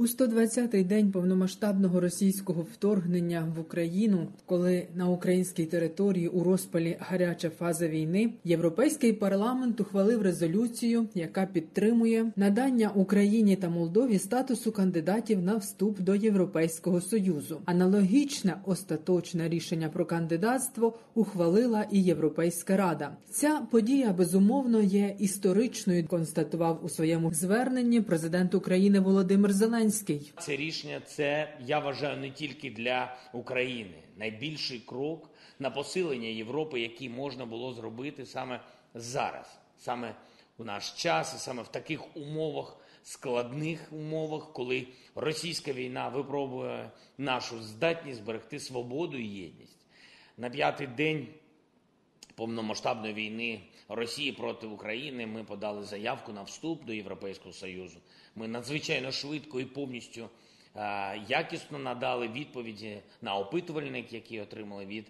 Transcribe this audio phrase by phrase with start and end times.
[0.00, 7.50] У 120-й день повномасштабного російського вторгнення в Україну, коли на українській території у розпалі гаряча
[7.50, 15.56] фаза війни, європейський парламент ухвалив резолюцію, яка підтримує надання Україні та Молдові статусу кандидатів на
[15.56, 17.60] вступ до Європейського союзу.
[17.64, 23.16] Аналогічне остаточне рішення про кандидатство ухвалила і Європейська рада.
[23.30, 26.06] Ця подія безумовно є історичною.
[26.06, 29.89] Констатував у своєму зверненні президент України Володимир Зеленський.
[30.38, 34.02] Це рішення це я вважаю не тільки для України.
[34.16, 38.60] Найбільший крок на посилення Європи, який можна було зробити саме
[38.94, 40.14] зараз, саме
[40.58, 47.62] у наш час, і саме в таких умовах, складних умовах, коли російська війна випробує нашу
[47.62, 49.78] здатність зберегти свободу і єдність.
[50.36, 51.28] На п'ятий день
[52.40, 57.98] повномасштабної війни Росії проти України ми подали заявку на вступ до Європейського Союзу.
[58.36, 60.28] Ми надзвичайно швидко і повністю
[61.28, 65.06] якісно надали відповіді на опитувальник, який отримали від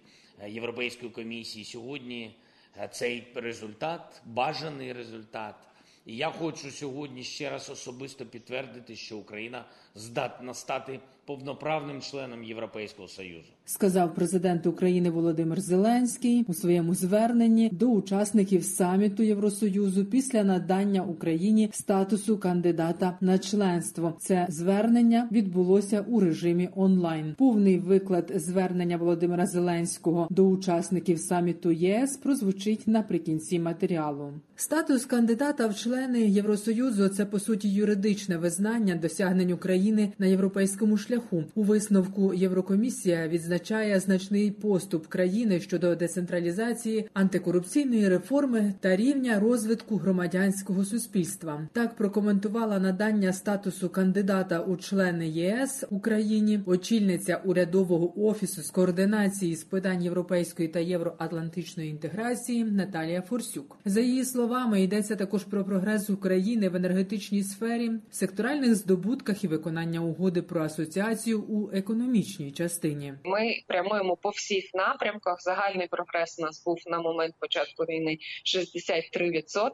[0.47, 1.65] Європейської комісії.
[1.65, 2.35] Сьогодні
[2.91, 5.55] цей результат, бажаний результат.
[6.07, 13.09] І я хочу сьогодні ще раз особисто підтвердити, що Україна здатна стати повноправним членом Європейського
[13.09, 21.03] союзу, сказав президент України Володимир Зеленський у своєму зверненні до учасників саміту Євросоюзу після надання
[21.03, 24.15] Україні статусу кандидата на членство.
[24.19, 27.35] Це звернення відбулося у режимі онлайн.
[27.39, 34.33] Повний виклад звернення Володимира Зеленського до учасників саміту ЄС прозвучить наприкінці матеріалу.
[34.63, 41.45] Статус кандидата в члени Євросоюзу це по суті юридичне визнання досягнень України на європейському шляху.
[41.55, 50.85] У висновку Єврокомісія відзначає значний поступ країни щодо децентралізації, антикорупційної реформи та рівня розвитку громадянського
[50.85, 51.69] суспільства.
[51.73, 59.65] Так прокоментувала надання статусу кандидата у члени ЄС Україні, очільниця урядового офісу з координації з
[59.65, 63.77] питань європейської та євроатлантичної інтеграції Наталія Форсюк.
[63.85, 70.01] За її словами, йдеться також про прогрес України в енергетичній сфері, секторальних здобутках і виконання
[70.01, 73.15] угоди про асоціацію у економічній частині.
[73.25, 75.43] Ми прямуємо по всіх напрямках.
[75.43, 79.71] Загальний прогрес у нас був на момент початку війни 63%.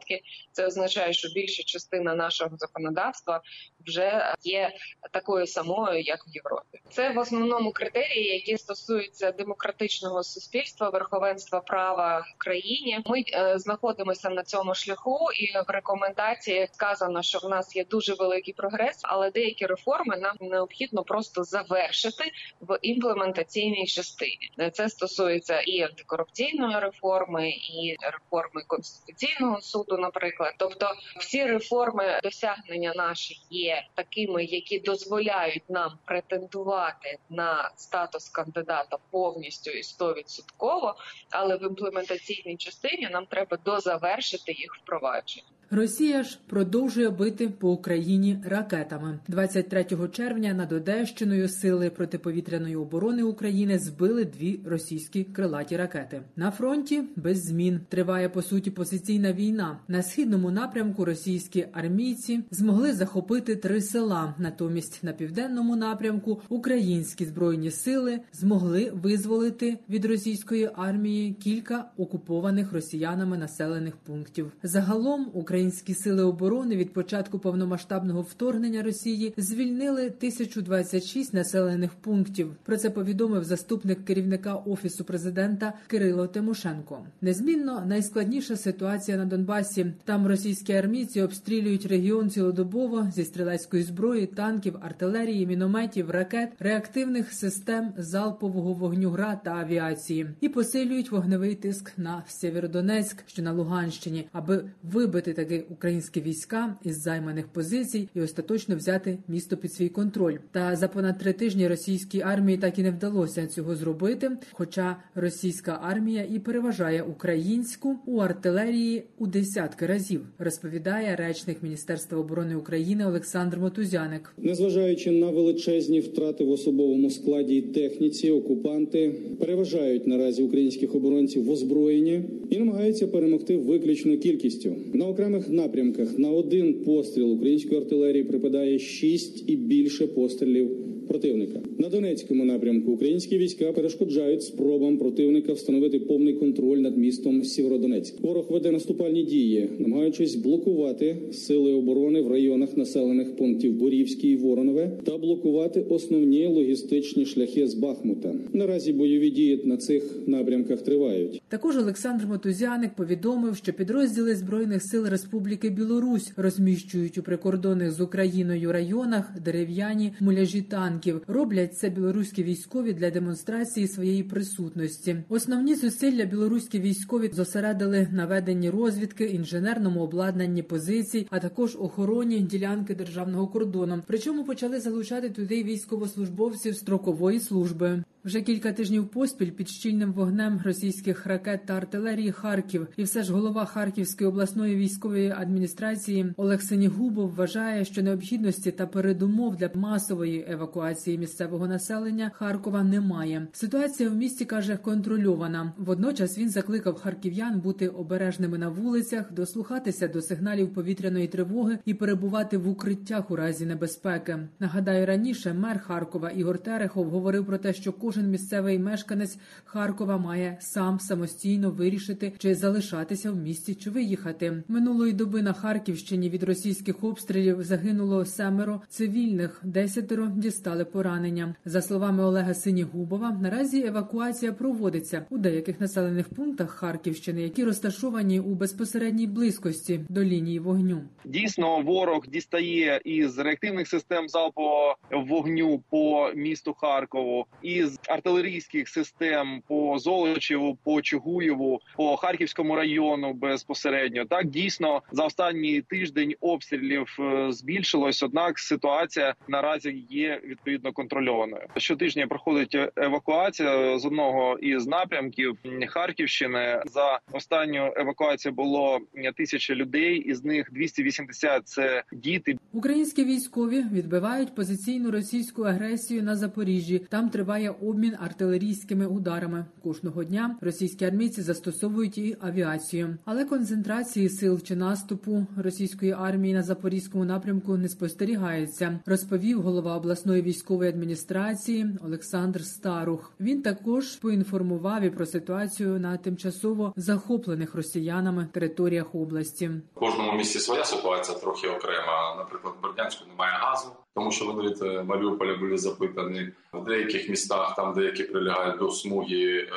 [0.51, 3.41] Це означає, що більша частина нашого законодавства
[3.87, 4.71] вже є
[5.11, 6.79] такою самою, як в Європі.
[6.89, 12.99] Це в основному критерії, які стосуються демократичного суспільства, верховенства права в країні.
[13.05, 18.13] Ми е, знаходимося на цьому шляху, і в рекомендації сказано, що в нас є дуже
[18.13, 24.71] великий прогрес, але деякі реформи нам необхідно просто завершити в імплементаційній частині.
[24.73, 30.53] Це стосується і антикорупційної реформи, і реформи конституційного суду, наприклад.
[30.57, 39.71] Тобто, всі реформи досягнення наші є такими, які дозволяють нам претендувати на статус кандидата повністю
[39.71, 40.95] і стовідсотково,
[41.29, 45.56] але в імплементаційній частині нам треба дозавершити їх впровадження.
[45.71, 49.19] Росія ж продовжує бити по Україні ракетами.
[49.27, 56.21] 23 червня над Одещиною сили протиповітряної оборони України збили дві російські крилаті ракети.
[56.35, 59.79] На фронті без змін триває по суті позиційна війна.
[59.87, 64.35] На східному напрямку російські армійці змогли захопити три села.
[64.37, 73.37] Натомість на південному напрямку українські збройні сили змогли визволити від російської армії кілька окупованих росіянами
[73.37, 74.51] населених пунктів.
[74.63, 82.55] Загалом Україна Українські сили оборони від початку повномасштабного вторгнення Росії звільнили 1026 населених пунктів.
[82.63, 86.99] Про це повідомив заступник керівника офісу президента Кирило Тимошенко.
[87.21, 89.93] Незмінно найскладніша ситуація на Донбасі.
[90.03, 97.93] Там російські армійці обстрілюють регіон цілодобово зі стрілецької зброї, танків, артилерії, мінометів, ракет, реактивних систем
[97.97, 104.63] залпового вогню гра та авіації і посилюють вогневий тиск на Сєвєродонецьк, що на Луганщині, аби
[104.83, 110.35] вибити так вивести українські війська із займаних позицій і остаточно взяти місто під свій контроль.
[110.51, 114.31] Та за понад три тижні російській армії так і не вдалося цього зробити.
[114.51, 122.55] Хоча російська армія і переважає українську у артилерії у десятки разів, розповідає речник Міністерства оборони
[122.55, 124.33] України Олександр Мотузяник.
[124.37, 131.49] Незважаючи на величезні втрати в особовому складі і техніці, окупанти переважають наразі українських оборонців в
[131.49, 136.19] озброєнні і намагаються перемогти виключно кількістю на окремих напрямках.
[136.19, 141.59] На один постріл української артилерії припадає шість і більше пострілів противника.
[141.79, 148.21] На Донецькому напрямку українські війська перешкоджають спробам противника встановити повний контроль над містом Сєвєродонецьк.
[148.21, 154.91] Ворог веде наступальні дії, намагаючись блокувати сили оборони в районах населених пунктів Борівський і Воронове
[155.03, 158.33] та блокувати основні логістичні шляхи з Бахмута.
[158.53, 161.41] Наразі бойові дії на цих напрямках тривають.
[161.47, 168.71] Також Олександр Мотузяник повідомив, що підрозділи збройних сил Республіки Білорусь розміщують у прикордонних з Україною
[168.71, 170.96] районах дерев'яні муляжі танків.
[171.27, 175.23] Роблять це білоруські військові для демонстрації своєї присутності.
[175.29, 182.95] Основні зусилля білоруські військові зосередили на веденні розвідки, інженерному обладнанні позицій, а також охороні ділянки
[182.95, 184.01] державного кордону.
[184.07, 188.03] Причому почали залучати туди військовослужбовців строкової служби.
[188.27, 193.33] Вже кілька тижнів поспіль під щільним вогнем російських ракет та артилерії Харків, і все ж
[193.33, 201.17] голова Харківської обласної військової адміністрації Олег Сенігубов вважає, що необхідності та передумов для масової евакуації
[201.17, 203.47] місцевого населення Харкова немає.
[203.53, 205.73] Ситуація в місті каже контрольована.
[205.77, 212.57] Водночас він закликав харків'ян бути обережними на вулицях, дослухатися до сигналів повітряної тривоги і перебувати
[212.57, 214.39] в укриттях у разі небезпеки.
[214.59, 220.57] Нагадаю, раніше мер Харкова Ігор Терехов говорив про те, що кожен місцевий мешканець Харкова має
[220.59, 224.63] сам самостійно вирішити, чи залишатися в місті, чи виїхати.
[224.67, 231.55] Минулої доби на Харківщині від російських обстрілів загинуло семеро цивільних, десятеро дістали поранення.
[231.65, 238.55] За словами Олега Синігубова, наразі евакуація проводиться у деяких населених пунктах Харківщини, які розташовані у
[238.55, 241.01] безпосередній близькості до лінії вогню.
[241.25, 249.99] Дійсно, ворог дістає із реактивних систем залпового вогню по місту Харкову, із артилерійських систем по
[249.99, 254.25] Золочеву, по Чугуєву, по Харківському району безпосередньо.
[254.25, 261.63] Так дійсно за останній тиждень обстрілів е, збільшилось однак ситуація наразі є відповідно контрольованою.
[261.77, 265.57] Щотижня проходить евакуація з одного із напрямків
[265.87, 266.81] Харківщини.
[266.85, 268.99] За останню евакуацію було
[269.37, 272.57] тисяча людей, із них 280– це діти.
[272.73, 277.01] Українські військові відбивають позиційну російську агресію на Запоріжжі.
[277.09, 279.65] Там триває обмін артилерійськими ударами.
[279.83, 286.63] Кожного дня російські армійці застосовують і авіацію, але концентрації сил чи наступу російської армії на
[286.63, 288.99] запорізькому напрямку не спостерігається.
[289.05, 293.31] Розповів голова обласної військової адміністрації Олександр Старух.
[293.39, 299.71] Він також поінформував і про ситуацію на тимчасово захоплених росіянами територіях області.
[299.95, 302.35] В кожному місці своя ситуація трохи окрема.
[302.37, 307.75] Наприклад, в Бердянську немає газу, тому що вони від Маріуполя були запитані в деяких містах,
[307.77, 309.69] там деякі прилягають до смуги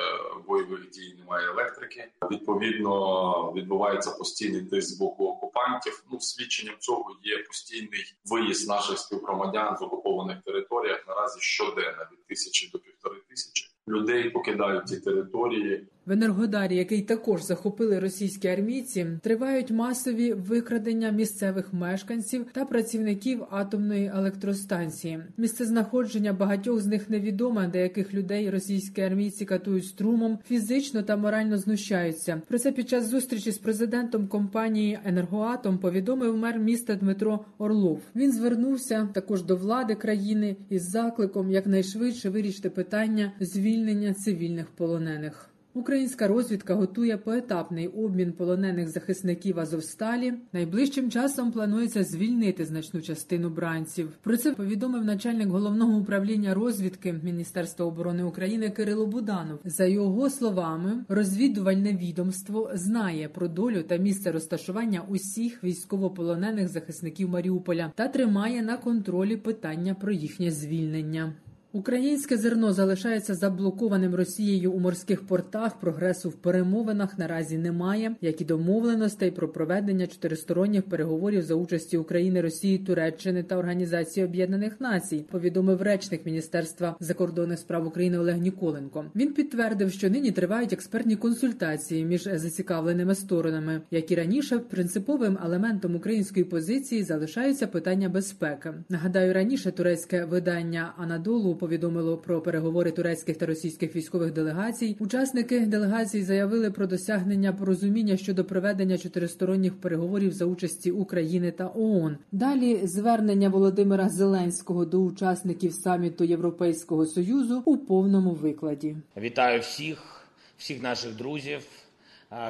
[0.48, 2.08] бойових дій, немає електрики.
[2.30, 6.04] Відповідно, відбувається постійний тиск з боку окупантів.
[6.12, 12.70] Ну, свідченням цього є постійний виїзд наших співгромадян з окупованих територіях наразі щоденно від тисячі
[12.72, 15.86] до півтори тисячі людей покидають ці території.
[16.10, 24.12] В Енергодарі, який також захопили російські армійці, тривають масові викрадення місцевих мешканців та працівників атомної
[24.14, 25.18] електростанції.
[25.36, 31.58] Місце знаходження багатьох з них невідоме, деяких людей російські армійці катують струмом, фізично та морально
[31.58, 32.42] знущаються.
[32.48, 38.00] Про це під час зустрічі з президентом компанії Енергоатом повідомив мер міста Дмитро Орлов.
[38.16, 45.49] Він звернувся також до влади країни із закликом якнайшвидше вирішити питання звільнення цивільних полонених.
[45.74, 50.34] Українська розвідка готує поетапний обмін полонених захисників Азовсталі.
[50.52, 54.08] Найближчим часом планується звільнити значну частину бранців.
[54.22, 59.58] Про це повідомив начальник головного управління розвідки Міністерства оборони України Кирило Буданов.
[59.64, 67.92] За його словами, розвідувальне відомство знає про долю та місце розташування усіх військовополонених захисників Маріуполя
[67.94, 71.32] та тримає на контролі питання про їхнє звільнення.
[71.72, 75.80] Українське зерно залишається заблокованим Росією у морських портах.
[75.80, 82.40] Прогресу в перемовинах наразі немає, як і домовленостей про проведення чотиристоронніх переговорів за участі України,
[82.40, 85.24] Росії, Туреччини та Організації Об'єднаних Націй.
[85.30, 89.04] Повідомив речник Міністерства закордонних справ України Олег Ніколенко.
[89.14, 95.96] Він підтвердив, що нині тривають експертні консультації між зацікавленими сторонами, як і раніше, принциповим елементом
[95.96, 98.74] української позиції залишаються питання безпеки.
[98.88, 104.96] Нагадаю, раніше турецьке видання Анадолу повідомило про переговори турецьких та російських військових делегацій.
[104.98, 112.18] Учасники делегацій заявили про досягнення порозуміння щодо проведення чотиристоронніх переговорів за участі України та ООН.
[112.32, 118.96] Далі звернення Володимира Зеленського до учасників саміту Європейського союзу у повному викладі.
[119.16, 120.26] Вітаю всіх,
[120.58, 121.60] всіх наших друзів,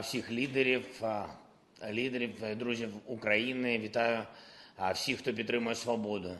[0.02, 0.82] всіх лідерів,
[1.92, 3.78] лідерів, друзів України.
[3.78, 4.18] Вітаю
[4.94, 6.30] всіх, хто підтримує свободу.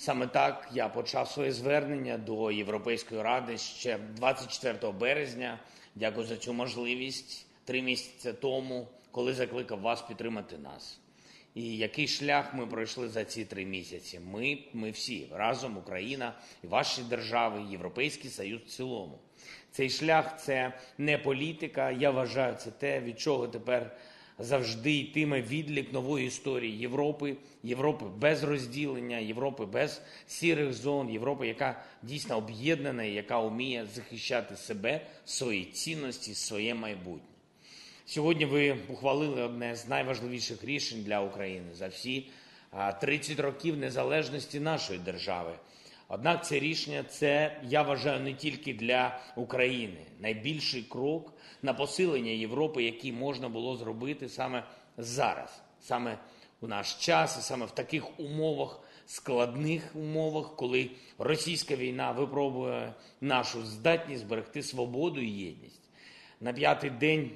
[0.00, 5.58] Саме так я почав своє звернення до Європейської ради ще 24 березня.
[5.94, 11.00] Дякую за цю можливість три місяці тому, коли закликав вас підтримати нас.
[11.54, 14.20] І який шлях ми пройшли за ці три місяці?
[14.32, 19.18] Ми, ми всі разом, Україна і ваші держави, Європейський Союз в цілому.
[19.70, 21.90] Цей шлях це не політика.
[21.90, 23.96] Я вважаю, це те, від чого тепер
[24.38, 31.82] завжди йтиме відлік нової історії Європи, Європи без розділення, Європи без сірих зон, Європи, яка
[32.02, 37.28] дійсно об'єднана, і яка вміє захищати себе, свої цінності, своє майбутнє.
[38.06, 42.26] Сьогодні ви ухвалили одне з найважливіших рішень для України за всі
[43.00, 45.52] 30 років незалежності нашої держави.
[46.08, 52.82] Однак це рішення це я вважаю не тільки для України найбільший крок на посилення Європи,
[52.82, 54.64] який можна було зробити саме
[54.96, 56.18] зараз, саме
[56.60, 63.64] у наш час, і саме в таких умовах, складних умовах, коли російська війна випробує нашу
[63.64, 65.82] здатність зберегти свободу і єдність
[66.40, 67.30] на п'ятий день.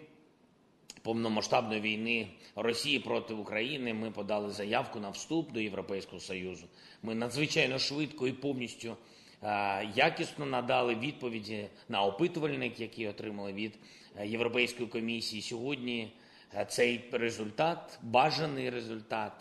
[1.02, 6.64] Повномасштабної війни Росії проти України ми подали заявку на вступ до Європейського Союзу.
[7.02, 8.96] Ми надзвичайно швидко і повністю
[9.94, 13.78] якісно надали відповіді на опитувальник, який отримали від
[14.24, 15.42] Європейської комісії.
[15.42, 16.12] Сьогодні
[16.68, 19.32] цей результат, бажаний результат.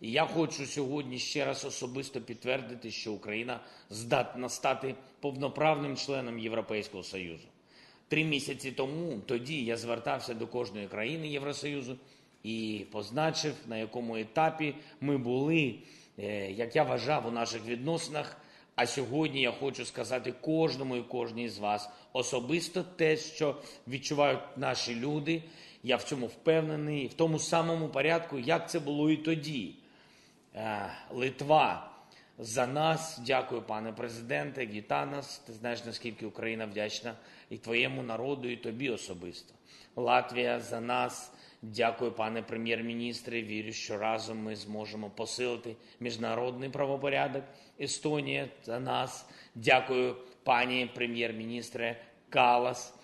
[0.00, 3.60] І я хочу сьогодні ще раз особисто підтвердити, що Україна
[3.90, 7.48] здатна стати повноправним членом Європейського Союзу.
[8.10, 11.96] Три місяці тому тоді я звертався до кожної країни Євросоюзу
[12.42, 15.74] і позначив, на якому етапі ми були,
[16.18, 18.36] е, як я вважав, у наших відносинах.
[18.74, 23.56] А сьогодні я хочу сказати кожному і кожній з вас особисто те, що
[23.88, 25.42] відчувають наші люди.
[25.82, 29.74] Я в цьому впевнений, в тому самому порядку, як це було і тоді.
[30.54, 31.89] Е, Литва
[32.40, 35.38] за нас, дякую, пане президенте, Гітанас.
[35.38, 37.14] Ти знаєш, наскільки Україна вдячна
[37.50, 39.54] і твоєму народу, і тобі особисто.
[39.96, 41.32] Латвія за нас.
[41.62, 43.42] Дякую, пане прем'єр-міністре.
[43.42, 47.42] Вірю, що разом ми зможемо посилити міжнародний правопорядок.
[47.80, 49.26] Естонія за нас.
[49.54, 52.94] Дякую, пані прем'єр-міністре Калас.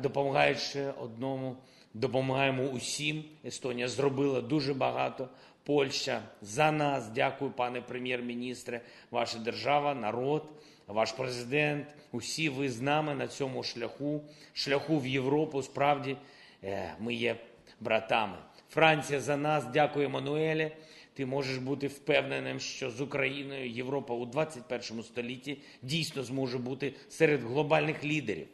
[0.00, 1.56] Допомагаючи одному,
[1.94, 3.24] допомагаємо усім.
[3.44, 5.28] Естонія зробила дуже багато.
[5.68, 7.08] Польща за нас.
[7.08, 8.80] Дякую, пане прем'єр-міністре.
[9.10, 10.52] Ваша держава, народ,
[10.86, 11.86] ваш президент.
[12.12, 15.62] Усі ви з нами на цьому шляху, шляху в Європу.
[15.62, 16.16] Справді
[16.64, 17.36] е, ми є
[17.80, 18.36] братами.
[18.70, 19.64] Франція за нас.
[19.72, 20.70] Дякую, Еммануеле.
[21.14, 27.42] Ти можеш бути впевненим, що з Україною Європа у 21 столітті дійсно зможе бути серед
[27.42, 28.46] глобальних лідерів.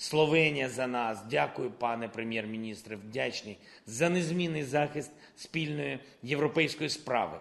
[0.00, 1.24] Словенія за нас.
[1.30, 2.96] Дякую, пане прем'єр-міністре.
[2.96, 7.40] Вдячний за незмінний захист спільної європейської справи.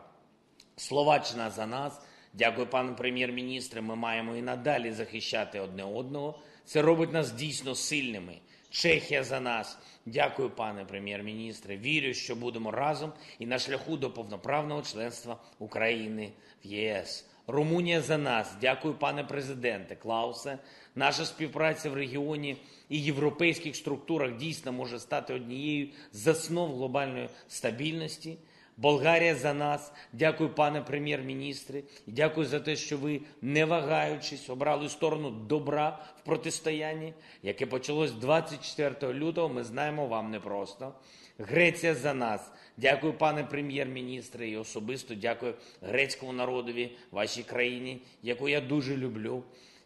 [0.76, 2.02] Словаччина за нас.
[2.34, 3.82] Дякую, пане прем'єр-міністре.
[3.82, 6.40] Ми маємо і надалі захищати одне одного.
[6.66, 8.38] Це робить нас дійсно сильними.
[8.70, 9.78] Чехія за нас.
[10.06, 11.78] Дякую, пане прем'єр-міністре.
[11.78, 16.32] Вірю, що будемо разом і на шляху до повноправного членства України
[16.66, 17.26] в ЄС.
[17.52, 18.56] Румунія за нас.
[18.62, 20.58] Дякую, пане президенте Клаусе.
[20.96, 22.58] Наша співпраця в регіоні
[22.90, 28.38] і європейських структурах дійсно може стати однією з основ глобальної стабільності.
[28.78, 29.92] Болгарія за нас.
[30.14, 31.82] Дякую, пане прем'єр-міністре.
[32.08, 37.14] Дякую за те, що ви, не вагаючись, обрали сторону добра в протистоянні,
[37.44, 39.50] яке почалось 24 лютого.
[39.50, 40.94] Ми знаємо вам непросто.
[41.40, 42.52] Греція за нас.
[42.78, 49.44] Дякую, пане прем'єр-міністре, і особисто дякую грецькому народові, вашій країні, яку я дуже люблю.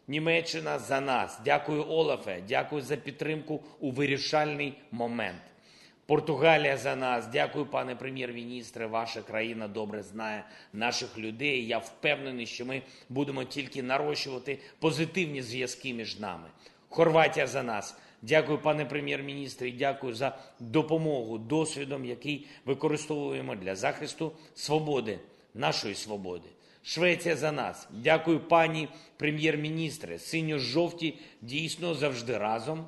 [0.08, 1.40] Німеччина за нас.
[1.44, 2.42] Дякую, Олафе.
[2.48, 5.40] Дякую за підтримку у вирішальний момент.
[6.06, 7.26] Португалія за нас.
[7.26, 8.86] Дякую, пане прем'єр-міністре.
[8.86, 11.66] Ваша країна добре знає наших людей.
[11.66, 16.48] Я впевнений, що ми будемо тільки нарощувати позитивні зв'язки між нами.
[16.94, 17.96] Хорватія за нас.
[18.22, 25.18] Дякую, пане прем'єр-міністре, дякую за допомогу досвідом, який використовуємо для захисту свободи,
[25.54, 26.48] нашої свободи.
[26.82, 27.88] Швеція за нас.
[27.90, 30.18] Дякую, пані прем'єр-міністре.
[30.18, 32.86] Синьо-жовті дійсно завжди разом.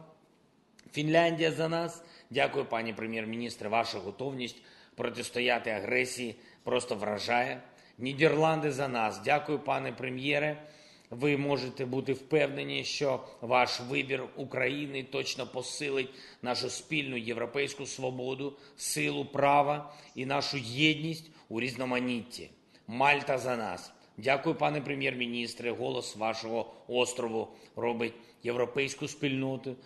[0.93, 2.03] Фінляндія за нас.
[2.31, 3.69] Дякую, пані прем'єр-міністре.
[3.69, 4.57] Ваша готовність
[4.95, 6.35] протистояти агресії
[6.65, 7.61] просто вражає.
[7.99, 9.21] Нідерланди за нас.
[9.25, 10.63] Дякую, пане прем'єре.
[11.11, 16.11] Ви можете бути впевнені, що ваш вибір України точно посилить
[16.43, 22.51] нашу спільну європейську свободу, силу права і нашу єдність у різноманітті.
[22.87, 23.93] Мальта за нас.
[24.17, 25.71] Дякую, пане прем'єр-міністре.
[25.71, 29.77] Голос вашого острову робить європейську спільноту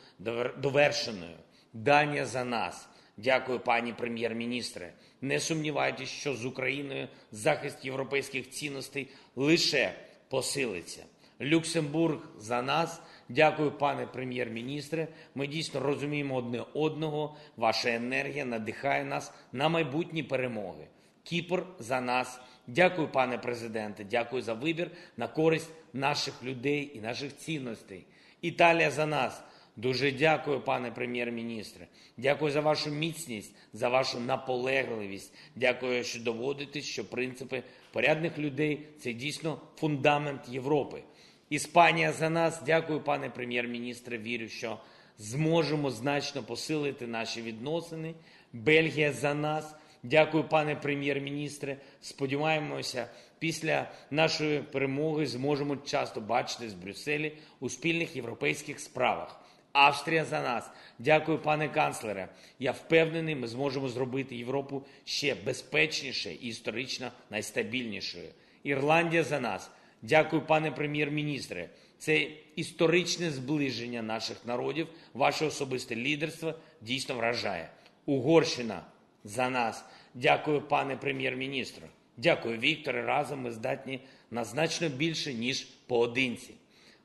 [0.58, 1.36] довершеною.
[1.72, 2.88] Данія за нас.
[3.16, 4.92] Дякую, пані прем'єр-міністре.
[5.20, 9.94] Не сумнівайтесь, що з Україною захист європейських цінностей лише
[10.30, 11.04] посилиться.
[11.40, 13.02] Люксембург за нас.
[13.28, 15.08] Дякую, пане прем'єр-міністре.
[15.34, 17.37] Ми дійсно розуміємо одне одного.
[17.56, 20.87] Ваша енергія надихає нас на майбутні перемоги.
[21.22, 22.40] Кіпр за нас.
[22.66, 24.04] Дякую, пане президенте.
[24.04, 28.06] Дякую за вибір на користь наших людей і наших цінностей.
[28.42, 29.42] Італія за нас.
[29.80, 31.87] Дуже дякую, пане прем'єр-міністре.
[32.16, 35.34] Дякую за вашу міцність, за вашу наполегливість.
[35.56, 41.02] Дякую, що доводите, що принципи порядних людей це дійсно фундамент Європи.
[41.50, 42.62] Іспанія за нас.
[42.66, 44.18] Дякую, пане прем'єр-міністре.
[44.18, 44.78] Вірю, що
[45.18, 48.14] зможемо значно посилити наші відносини.
[48.52, 49.75] Бельгія за нас.
[50.02, 51.76] Дякую, пане прем'єр-міністре.
[52.00, 53.08] Сподіваємося,
[53.38, 59.40] після нашої перемоги зможемо часто бачити з Брюсселі у спільних європейських справах.
[59.72, 60.70] Австрія за нас.
[60.98, 62.28] Дякую, пане канцлере.
[62.58, 68.28] Я впевнений, ми зможемо зробити Європу ще безпечніше і історично найстабільнішою.
[68.62, 69.70] Ірландія за нас.
[70.02, 71.68] Дякую, пане прем'єр-міністре.
[71.98, 77.70] Це історичне зближення наших народів, ваше особисте лідерство дійсно вражає.
[78.06, 78.82] Угорщина
[79.24, 79.84] за нас.
[80.14, 81.88] Дякую, пане прем'єр-міністре.
[82.16, 83.02] Дякую, Вікторе.
[83.02, 84.00] Разом ми здатні
[84.30, 86.54] на значно більше ніж поодинці.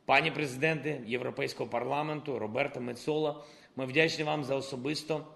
[0.06, 3.44] Пані президенти Європейського парламенту Роберта Мецола,
[3.76, 5.28] ми вдячні вам за особисто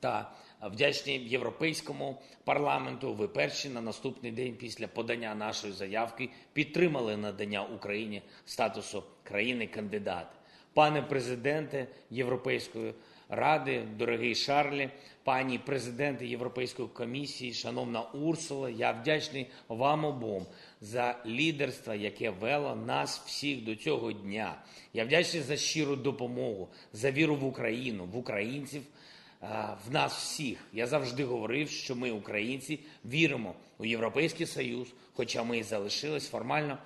[0.00, 0.32] та
[0.62, 3.14] вдячні європейському парламенту.
[3.14, 10.32] Ви перші на наступний день після подання нашої заявки підтримали надання Україні статусу країни-кандидата.
[10.74, 12.94] Пане президенте Європейської
[13.32, 14.90] ради, дорогий Шарлі,
[15.24, 20.46] пані президенти Європейської комісії, шановна Урсула, я вдячний вам обом
[20.80, 24.54] за лідерство, яке вело нас всіх до цього дня.
[24.92, 28.82] Я вдячний за щиру допомогу, за віру в Україну, в українців.
[29.88, 35.58] В нас всіх я завжди говорив, що ми, українці, віримо у Європейський Союз, хоча ми
[35.58, 36.78] і залишились формально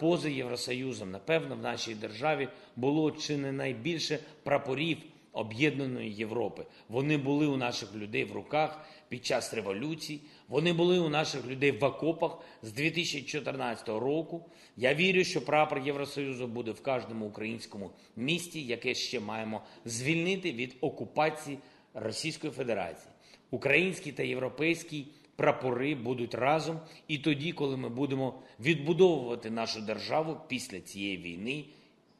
[0.00, 1.10] поза Євросоюзом.
[1.10, 4.98] Напевно, в нашій державі було чи не найбільше прапорів
[5.38, 6.66] об'єднаної Європи.
[6.88, 10.20] Вони були у наших людей в руках під час революції.
[10.48, 14.44] Вони були у наших людей в окопах з 2014 року.
[14.76, 20.76] Я вірю, що прапор Євросоюзу буде в кожному українському місті, яке ще маємо звільнити від
[20.80, 21.58] окупації
[21.94, 23.10] Російської Федерації.
[23.50, 30.80] Український та європейський прапори будуть разом і тоді, коли ми будемо відбудовувати нашу державу після
[30.80, 31.64] цієї війни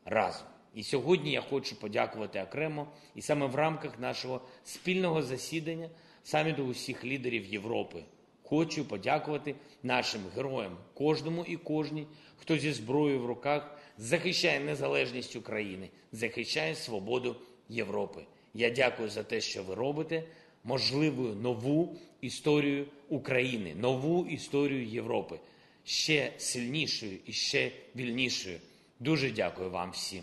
[0.04, 0.46] разом.
[0.74, 5.88] І сьогодні я хочу подякувати окремо, і саме в рамках нашого спільного засідання
[6.22, 8.02] саміту усіх лідерів Європи.
[8.42, 15.88] Хочу подякувати нашим героям, кожному і кожній, хто зі зброєю в руках захищає незалежність України,
[16.12, 17.36] захищає свободу
[17.68, 18.20] Європи.
[18.54, 20.24] Я дякую за те, що ви робите
[20.64, 25.38] можливою нову історію України, нову історію Європи,
[25.84, 28.58] ще сильнішою і ще вільнішою.
[29.00, 30.22] Дуже дякую вам всім.